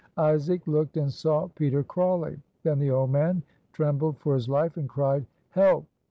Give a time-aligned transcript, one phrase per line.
[0.17, 2.41] Isaac looked and saw Peter Crawley.
[2.63, 5.85] Then the old man trembled for his life, and cried, "Help!